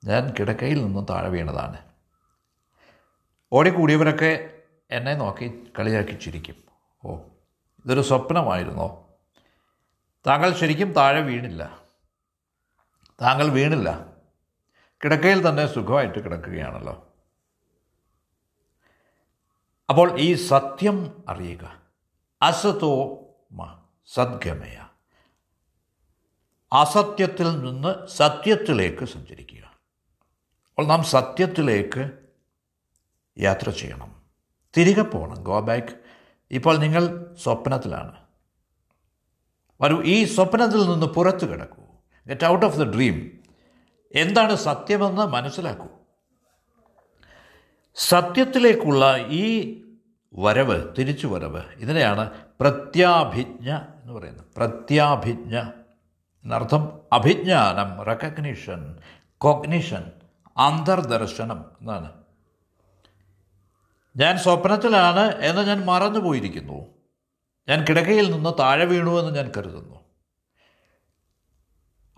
ഞാൻ 0.05 0.35
കിടക്കയിൽ 0.39 0.85
നിന്നും 0.85 1.07
താഴെ 1.11 1.29
വീണതാണ്. 1.29 1.79
ഓടിക്കൂടിയവരൊക്കെ 3.53 4.51
എന്നെ 4.91 5.15
നോക്കി 5.15 5.73
കളിയാക്കി 5.79 6.13
ചിരിക്കും. 6.13 6.55
ഓ 7.05 7.17
ഇതൊരു 7.85 8.01
സ്വപ്നമായിരുന്നോ? 8.01 9.17
താങ്കൾ 10.27 10.53
ശരിക്കും 10.53 10.93
താഴെ 10.93 11.21
വീണില്ല. 11.21 11.79
താങ്കൾ 13.23 13.49
വീണില്ല. 13.49 14.07
കിടക്കയിൽ 15.05 15.49
തന്നെ 15.49 15.67
സുഖമായിട്ട് 15.67 16.25
കിടക്കുകയാണല്ലോ. 16.25 17.04
അപ്പോൾ 19.89 20.21
ഈ 20.21 20.35
സത്യം 20.35 21.25
അറിയുക. 21.29 21.83
അസതോ 22.43 23.19
മ 23.53 23.79
സദ്ഗമയ. 24.15 24.87
അസത്യത്തിൽ 26.73 27.65
നിന്ന് 27.65 28.07
സത്യത്തിലേക്ക് 28.07 29.05
സഞ്ചരിക്കുക. 29.05 29.65
അപ്പോൾ 30.69 30.87
നാം 30.87 31.05
സത്യത്തിലേക്ക് 31.05 32.11
യാത്ര 33.39 33.71
ചെയ്യണം. 33.71 34.23
തിരികെ 34.77 35.03
പോകണം. 35.03 35.43
Go 35.43 35.61
back. 35.61 36.01
ഇപ്പോൾ 36.51 36.79
നിങ്ങൾ 36.79 37.37
സ്വപ്നത്തിലാണ്. 37.43 38.17
വരൂ 39.81 40.03
ഈ 40.03 40.25
സ്വപ്നത്തിൽ 40.25 40.91
നിന്ന് 40.91 41.07
പുറത്തു 41.07 41.47
കിടക്കൂ. 41.47 41.83
Get 42.27 42.47
out 42.47 42.67
of 42.67 42.77
the 42.77 42.83
dream 42.83 43.39
എന്താണ് 44.15 44.55
സത്യമെന്ന് 44.55 45.23
മനസ്സിലാക്കൂ. 45.23 45.87
സത്യത്തിലേക്കുള്ള 47.95 49.17
ഈ 49.19 49.81
വരവ് 50.35 50.97
തിരിച്ചു 50.99 51.27
വരവ് 51.27 51.63
ഇതിനെയാണ് 51.77 52.31
പ്രത്യാഭിജ്ഞ 52.61 53.71
എന്ന് 53.75 54.13
പറയുന്നത്. 54.13 54.45
പ്രത്യാഭിജ്ഞ 54.57 55.59
എന്നർത്ഥം 56.45 57.01
അഭിജ്ഞാനം 57.13 58.03
റെക്കഗ്നീഷൻ 58.03 58.99
കോഗ്നിഷൻ 59.39 60.13
അന്തർദർശനം 60.57 61.65
എന്നാണ്. 61.81 62.13
ഞാൻ 64.17 64.39
സ്വപ്നത്തിലാണ് 64.39 65.37
എന്ന് 65.37 65.63
ഞാൻ 65.63 65.85
മറന്നു 65.85 66.19
പോയിരിക്കുന്നു. 66.19 66.87
ഞാൻ 67.69 67.85
കിടക്കയിൽ 67.85 68.31
നിന്ന് 68.31 68.51
താഴെ 68.59 68.85
വീണു 68.85 69.21
എന്ന് 69.21 69.35
ഞാൻ 69.35 69.53
കരുതുന്നു. 69.57 70.01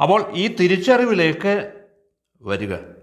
അപ്പോൾ 0.03 0.33
ഈ 0.33 0.57
തിരിച്ചറിവിലേക്ക് 0.57 1.85
വരിക. 2.43 2.96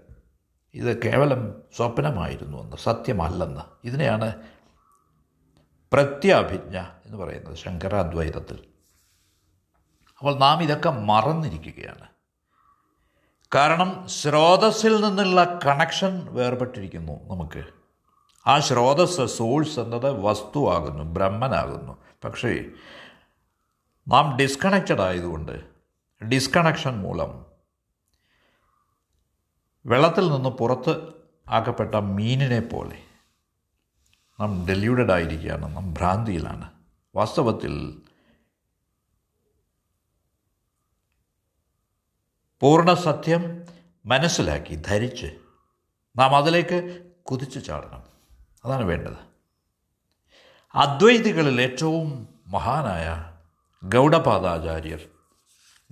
ഇത് 0.74 1.02
കേവലം 1.02 1.62
സ്വപ്നമായിരുന്നു 1.76 2.58
എന്ന് 2.62 2.76
സത്യമല്ലെന്ന്. 2.76 3.60
ഇതിനെയാണ് 3.84 4.34
പ്രത്യാഭിജ്ഞ 5.92 6.78
എന്ന് 6.78 7.16
പറയുന്നത് 7.16 7.56
ശങ്കരാദ്വൈതത്തിൽ. 7.56 8.64
അപ്പോൾ 10.18 10.38
നാം 10.38 10.62
ഇതൊക്കെ 10.62 10.90
മറന്നിരിക്കുകയാണ്. 10.90 12.08
കാരണം 13.54 14.08
സ്രോതസ്സിൽ 14.08 15.04
നിന്നുള്ള 15.04 15.58
കണക്ഷൻ 15.66 16.34
വേർപെട്ടിരിക്കുന്നു 16.34 17.12
നമുക്ക്. 17.12 17.64
ആ 18.46 18.58
സ്രോതസ് 18.58 19.26
സോഴ്സ് 19.26 19.80
എന്നത് 19.80 20.10
വസ്തുവാകുന്നു 20.10 21.04
ബ്രഹ്മനാകുന്നു. 21.04 21.98
പക്ഷേ 22.24 22.64
നാം 24.08 24.36
ഡിസ്കണക്റ്റഡ് 24.36 25.00
ആയതുകൊണ്ട് 25.00 25.64
ഡിസ്കണക്ഷൻ 26.24 26.98
മൂലം 26.98 27.53
വെള്ളത്തിൽ 29.86 30.30
നിന്ന് 30.30 30.48
പുറത്ത് 30.48 31.12
ആക്കപ്പെട്ട 31.48 31.94
മീനിനെ 31.94 32.60
പോലെ 32.60 33.02
നാം 34.40 34.66
ഡെലിയൂഡഡ് 34.68 35.12
ആയിരിക്കുകയാണ് 35.12 35.76
നാം 35.76 35.94
ഭ്രാന്തിയിലാണ്. 35.94 36.72
വാസ്തവത്തിൽ 37.14 38.02
പൂർണ 42.60 42.94
സത്യം 42.94 43.66
മനസ്സിലാക്കി 44.06 44.74
ധരിച്ച് 44.74 45.26
നാം 46.16 46.36
അതിലേക്ക് 46.36 47.10
കുതിച്ചു 47.22 47.58
ചാടണം. 47.58 48.02
അതാണ് 48.64 48.84
വേണ്ടത്. 48.84 49.16
അദ്വൈതികളിൽ 50.74 51.60
ഏറ്റവും 51.60 52.28
മഹാനായ 52.46 53.32
ഗൗഡപാദാചാര്യർ 53.88 55.00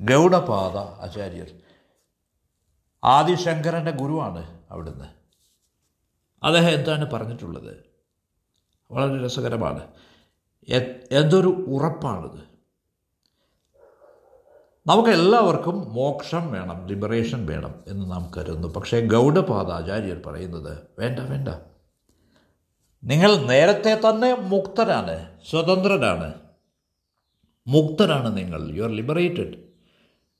ഗൗഡപാദ 0.01 0.77
ആചാര്യർ 0.77 1.72
ആദിശങ്കരന്റെ 3.05 3.91
ഗുരുവാണ് 3.91 4.61
അവിടുന്ന്. 4.71 5.05
അദ്ദേഹം 6.45 6.71
എന്താണ് 6.71 7.11
പറഞ്ഞിട്ടുള്ളത്? 7.11 7.77
വളരെ 8.91 9.25
രസകരമാണ്. 9.25 9.89
എന്തൊരു 11.13 11.49
ഉറപ്പാണിത്. 11.49 12.53
നമുക്ക് 14.87 15.11
എല്ലാവർക്കും 15.11 15.95
മോക്ഷം 15.95 16.53
വേണം 16.53 16.87
ലിബറേഷൻ 16.87 17.47
വേണം 17.47 17.85
എന്ന് 17.87 18.11
നാം 18.11 18.31
കരുതുന്നു. 18.37 18.69
പക്ഷേ 18.69 19.07
ഗൗഡപാദാചാര്യർ 19.07 20.23
പറയുന്നത് 20.27 20.79
വേണ്ട 20.99 21.19
വേണ്ട. 21.19 21.49
നിങ്ങൾ 23.05 23.37
നേരത്തെ 23.37 24.01
തന്നെ 24.11 24.35
മുക്തരാണ് 24.35 25.41
സ്വതന്ത്രരാണ്. 25.51 26.35
മുക്തരാണ് 27.67 28.37
നിങ്ങൾ. 28.37 28.77
യു 28.77 28.83
ആർ 28.83 28.91
ലിബറേറ്റഡ് 28.91 29.57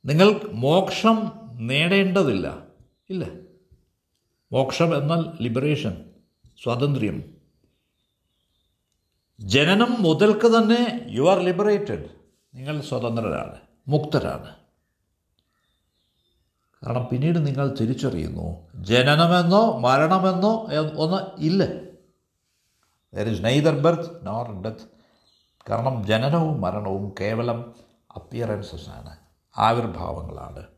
നിങ്ങൾ 0.05 0.41
മോക്ഷം 0.53 1.42
നേടേണ്ടതില്ല. 1.61 2.67
ഇല്ല. 3.11 3.25
മോക്ഷം 4.53 4.97
എന്നാൽ 4.97 5.43
ലിബറേഷൻ 5.43 6.11
സ്വാതന്ത്ര്യം. 6.63 7.33
ജനനം 9.41 10.03
മുതൽക്ക് 10.03 10.47
തന്നെ 10.47 11.07
യു 11.09 11.23
ആർ 11.31 11.39
ലിബറേറ്റഡ് 11.39 12.05
നിങ്ങൾ 12.55 12.81
സ്വതന്ത്രരാണ് 12.81 13.61
മുക്തരാണ്. 13.89 14.55
കാരണം 16.87 17.07
പിന്നീട് 17.13 17.47
നിങ്ങൾ 17.47 17.77
തിരിച്ചറിയുന്നു 17.81 18.69
ജനനമെന്നോ 18.75 19.79
മരണമെന്നോ 19.79 20.69
ഒന്ന് 20.97 21.41
ഇല്ല. 21.41 21.65
There 23.15 23.29
is 23.29 23.45
neither 23.45 23.75
birth 23.75 24.27
nor 24.27 24.63
death 24.63 24.85
കാരണം 25.71 26.07
ജനനവും 26.07 26.61
മരണവും 26.61 27.15
കേവലം 27.21 27.75
അപ്പിയറൻസസ് 28.17 28.89
ആണ് 28.89 29.17
ആവിർഭാവങ്ങളാണ്. 29.59 30.72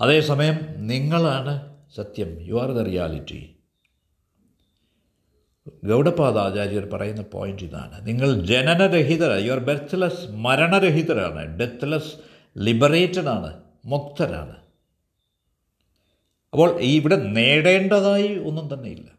അതേസമയം 0.00 0.86
നിങ്ങളാണ് 0.86 1.76
സത്യം. 1.96 2.40
യു 2.40 2.54
ആർ 2.54 2.70
ദ 2.70 2.78
റിയാലിറ്റി 2.78 3.54
ഗൗഡപാദാചാര്യർ 5.86 6.84
പറയുന്ന 6.84 7.22
പോയിന്റ് 7.22 7.62
ഇതാണ്. 7.62 8.06
നിങ്ങൾ 8.06 8.46
ജനനരഹിതര. 8.46 9.32
യു 9.32 9.52
ആർ 9.52 9.58
ബെർത്ത്ലെസ് 9.58 10.30
മരണരഹിതരാണ്. 10.30 11.58
ഡെത്ത്ലെസ് 11.58 12.14
ലിബറേറ്റഡ് 12.58 13.28
ആണ്. 13.28 13.62
മുക്തരാണ്. 13.84 14.56
അപ്പോൾ 16.52 16.80
ഇവിടെ 16.80 17.16
നേടേണ്ടതായി 17.16 18.38
ഒന്നും 18.38 18.74
തന്നെ 18.74 18.88
ഇല്ല. 18.88 19.10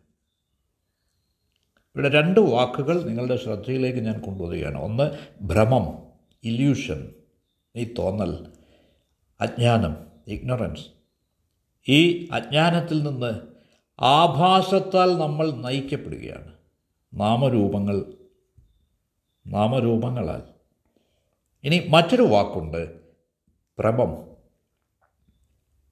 ഇവിടെ 1.96 2.10
രണ്ട് 2.10 2.40
വാക്കുകൾ 2.40 3.04
നിങ്ങളുടെ 3.04 3.36
ശ്രദ്ധയിലേക്ക് 3.36 4.00
ഞാൻ 4.00 4.20
കൊണ്ടുവരികയാണ്. 4.20 4.78
ഒന്ന് 4.78 5.18
ഭ്രമം 5.42 6.04
ഇല്യൂഷൻ 6.44 7.12
ഈ 7.76 7.94
തോന്നൽ 7.98 8.48
അജ്ഞാനം. 9.42 10.09
ഇഗ്നറൻസ് 10.32 10.86
ഈ 11.88 12.30
അജ്ഞാനത്തിൽ 12.32 13.04
നിന്ന് 13.04 13.40
ആഭാസത്താൽ 14.00 15.18
നമ്മൾ 15.18 15.52
നയിക്കപ്പെടുകയാണ്. 15.52 16.54
നാമരൂപങ്ങൾ 17.14 18.14
നാമരൂപങ്ങളാൽ. 19.48 20.44
ഇനി 21.64 21.88
മറ്റൊരു 21.90 22.22
വാക്കുണ്ട് 22.22 23.00
പ്രമം. 23.80 24.30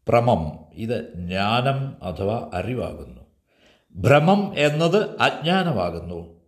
ഭ്രമം 0.10 0.60
ഇത് 0.74 1.14
ജ്ഞാനം 1.14 2.04
അഥവാ 2.04 2.50
അറിവാകുന്നു. 2.54 3.22
ഭ്രമം 3.96 4.54
എന്നത് 4.58 5.22
അജ്ഞാനമാകുന്നു. 5.22 6.42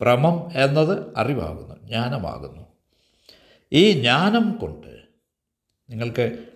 ഭ്രമം 0.00 0.50
എന്നത് 0.54 1.16
അറിവാകുന്നു 1.16 1.74
ജ്ഞാനമാകുന്നു. 1.84 2.66
ഈ 3.72 3.92
ജ്ഞാനം 3.92 4.52
കൊണ്ട് 4.52 5.04
നിങ്ങൾക്ക് 5.90 6.53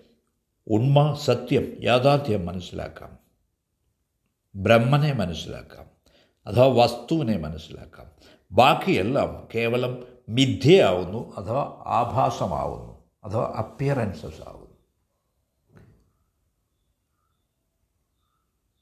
ഉണ്മ 0.69 1.13
സത്യം 1.13 1.83
യാഥാർത്ഥ്യം 1.83 2.45
മനസ്സിലാക്കാം. 2.45 3.19
ബ്രഹ്മനെ 4.55 5.13
മനസ്സിലാക്കാം. 5.13 5.85
അഥവാ 6.47 6.83
വസ്തുവിനെ 6.83 7.37
മനസ്സിലാക്കാം. 7.37 8.11
ബാക്കിയെല്ലാം 8.51 9.47
കേവലം 9.55 10.07
മിഥ്യയാവുന്നു 10.29 11.35
അഥവാ 11.37 11.83
ആഭാസമാവുന്നു 11.87 13.03
അഥവാ 13.23 13.53
അപ്പിയറൻസസ് 13.57 14.49
ആവുന്നു. 14.49 14.77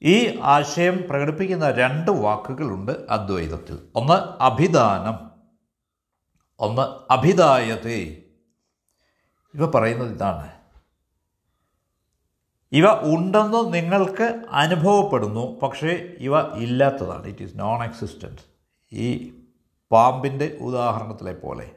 ഈ 0.02 0.38
ആശയം 0.42 1.02
പ്രകടിപ്പിക്കുന്ന 1.10 1.70
രണ്ട് 1.70 2.10
വാക്കുകളുണ്ട് 2.10 2.92
അദ്വൈതത്തിൽ. 3.10 3.88
ഒന്ന് 3.94 4.42
അഭിദാനം 4.42 5.30
ഒന്ന് 6.58 7.12
അഭിദായത്തെ. 7.12 8.22
ഇവ 9.54 9.70
പറയുന്നത് 9.70 10.12
ഇതാണ്. 10.12 10.57
ഇവ 12.72 13.14
ഉണ്ടെന്ന് 13.14 13.74
നിങ്ങൾക്ക് 13.74 14.44
അനുഭവപ്പെടുന്നു. 14.50 15.60
പക്ഷേ 15.60 16.14
ഇവ 16.18 16.56
ഇല്ലാത്തതാണ്. 16.56 17.26
ഇറ്റ് 17.26 17.42
ഈസ് 17.42 17.58
നോൺ 17.58 17.84
എക്സിസ്റ്റൻസ് 17.84 18.42
ഈ 18.92 19.34
പാമ്പിന്റെ 19.92 20.58
ഉദാഹരണത്തിലെ 20.60 21.32
പോലെ. 21.32 21.70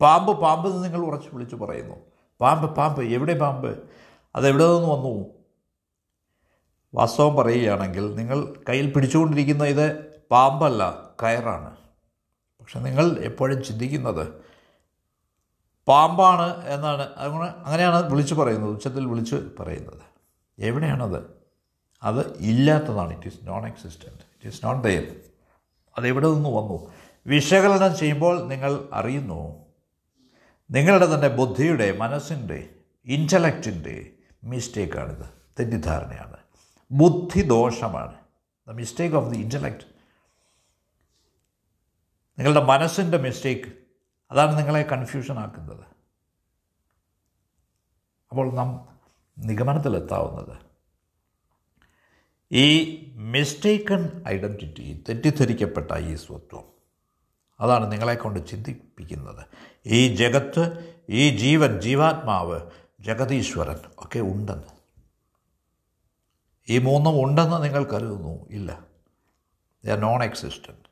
പാമ്പ് 0.00 0.40
പാമ്പ് 0.40 0.70
എന്ന് 0.70 0.84
നിങ്ങൾ 0.84 1.00
ഉറച്ചു 1.00 1.28
വിളിച്ച് 1.32 1.56
പറയുന്നു. 1.56 1.94
പാമ്പ് 2.40 2.76
പാമ്പ് 2.76 3.02
എവിടെ 3.02 3.38
പാമ്പ്? 3.38 3.82
അതെവിടെ 4.36 4.74
നിന്ന് 4.74 4.88
വന്നു? 4.88 5.26
വാസ്തവം 6.94 7.36
പറയുകയാണെങ്കിൽ 7.36 8.14
നിങ്ങൾ 8.14 8.54
കയ്യിൽ 8.68 8.92
പിടിച്ചുകൊണ്ടിരിക്കുന്ന 8.92 9.64
ഇത് 9.64 10.06
പാമ്പല്ല 10.30 11.00
കയറാണ്. 11.22 11.76
പക്ഷെ 12.60 12.78
നിങ്ങൾ 12.78 13.10
എപ്പോഴും 13.10 13.64
ചിന്തിക്കുന്നത് 13.64 14.26
പാമ്പാണ് 15.88 16.66
എന്നാണ്. 16.66 17.08
അതുകൊണ്ട് 17.16 17.46
അങ്ങനെയാണ് 17.46 18.10
വിളിച്ചു 18.10 18.34
പറയുന്നത് 18.34 18.70
ഉച്ചത്തിൽ 18.70 19.06
വിളിച്ച് 19.06 19.36
പറയുന്നത്. 19.60 20.15
എവിടെയാണത്? 20.58 21.36
അത് 22.02 22.36
ഇല്ലാത്തതാണ്. 22.36 23.16
It 23.16 23.26
is 23.26 23.38
non 23.42 23.66
existent 23.66 24.18
it 24.18 24.46
is 24.46 24.66
not 24.66 24.88
there 24.88 25.20
അതെവിടെ 25.98 26.28
നിന്ന് 26.28 26.48
വന്നു? 26.48 26.92
വിശകലനം 27.26 27.96
ചെയ്യുമ്പോൾ 27.96 28.48
നിങ്ങൾ 28.48 28.88
അറിയുന്നു. 28.92 29.66
നിങ്ങളുടെ 30.70 31.14
തന്നെ 31.14 31.28
ബുദ്ധിയുടെ 31.28 31.96
മനസ്സിന്റെ 31.96 32.74
ഇന്റലക്റ്റിന്റെ 33.04 34.12
മിസ്റ്റേക്കാണിത് 34.44 35.30
തെറ്റിദ്ധാരണയാണ്. 35.58 36.36
ബുദ്ധിദോഷമാണ്. 36.90 38.14
The 38.68 38.70
mistake 38.70 39.16
of 39.16 39.34
the 39.34 39.38
intellect 39.38 39.84
നിങ്ങളുടെ 42.38 42.60
മനസ്സിന്റെ 42.60 43.18
മിസ്റ്റേക്ക് 43.18 43.72
അതാണ് 44.30 44.58
നിങ്ങളെ 44.58 44.82
കൺഫ്യൂഷൻ 44.82 45.38
ആക്കുന്നത്. 45.38 45.84
അപ്പോൾ 48.30 48.54
നാം 48.54 48.95
നിഗമനത്തിലെത്താവുന്നത്. 49.38 50.58
ഈ 52.52 52.96
മിസ്റ്റേക്കൺ 53.14 54.24
ഐഡന്റിറ്റി 54.28 55.04
തെറ്റിദ്ധരിക്കപ്പെട്ട 55.08 55.92
ഈ 55.92 56.14
സ്വത്വം 56.14 56.64
അതാണ് 57.60 57.92
നിങ്ങളെക്കൊണ്ട് 57.92 58.48
ചിന്തിപ്പിക്കുന്നത്. 58.48 59.46
ഈ 59.86 60.14
ജഗത്ത് 60.14 60.94
ഈ 61.08 61.36
ജീവൻ 61.36 61.80
ജീവാത്മാവ് 61.80 62.60
ജഗതീശ്വരൻ 63.00 63.76
ഒക്കെ 63.98 64.18
ഉണ്ടെന്ന്. 64.18 64.76
ഈ 66.68 66.78
മൂന്നും 66.78 67.24
ഉണ്ടെന്ന് 67.24 67.64
നിങ്ങൾ 67.64 67.84
കരുതുന്നു? 67.84 68.48
ഇല്ല. 68.50 68.86
ദ 69.84 69.90
നോൺ 69.90 70.24
എക്സിസ്റ്റന്റ് 70.24 70.86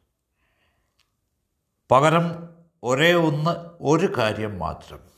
പകരം 1.91 2.49
ഒരേ 2.83 3.13
ഒന്ന് 3.13 3.51
ഒരു 3.81 4.19
കാര്യം 4.19 4.59
മാത്രം 4.59 5.14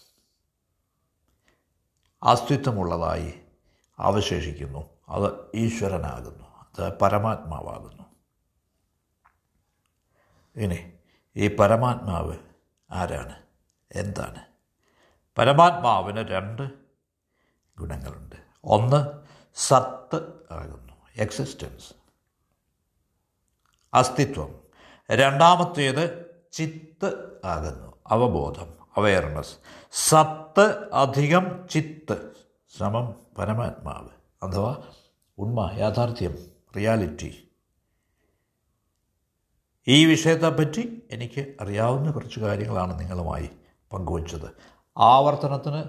അസ്തിത്വമുള്ളതായി 2.27 3.41
അവശേഷിക്കുന്നു. 3.99 4.91
അത് 5.09 5.51
ഈശ്വരനാകുന്നു. 5.55 6.45
അത് 6.45 6.99
പരമാത്മാവാകുന്നു. 6.99 8.03
ഇനി 10.57 10.93
ഈ 11.37 11.57
പരമാത്മാവ് 11.57 12.39
ആരാണ്? 12.91 13.43
എന്താണ്? 13.93 14.45
പരമാത്മാവിന് 15.39 16.29
രണ്ട് 16.29 16.71
ഗുണങ്ങളുണ്ട്. 17.79 18.37
ഒന്ന് 18.65 19.07
സത്ത് 19.55 20.47
ആകുന്നു. 20.51 20.93
എക്സിസ്റ്റൻസ് 21.17 21.95
അസ്തിത്വം. 23.95 24.61
രണ്ടാമത്തേത് 25.11 26.27
ചിത്ത് 26.53 27.41
ആകുന്നു. 27.45 27.93
അവബോധം. 28.07 28.76
അവയർനെസ് 28.97 29.57
സത്ത് 29.93 30.93
അധികം 30.93 31.69
ചിത്ത്. 31.71 32.33
സമം 32.79 33.15
പരമാത്മാവ്. 33.39 34.09
അഥവാ 34.45 34.83
ഉണ്മ 35.39 35.71
യാഥാർത്ഥ്യം 35.79 36.37
റിയാലിറ്റി. 36.77 37.49
ഈ 39.89 40.07
വിഷയത്തെപ്പറ്റി 40.07 41.03
എനിക്ക് 41.11 41.57
അറിയാവുന്ന 41.61 42.11
കുറച്ച് 42.11 42.41
കാര്യങ്ങളാണ് 42.41 43.01
നിങ്ങളുമായി 43.01 43.51
പങ്കുവച്ചത്. 43.93 44.51
ആവർത്തനത്തിന് 44.99 45.85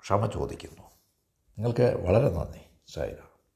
ക്ഷമ 0.00 0.26
ചോദിക്കുന്നു. 0.26 0.82
നിങ്ങൾക്ക് 1.58 2.06
വളരെ 2.06 2.28
നന്ദി 2.30 2.60
സായിരാം 2.94 3.33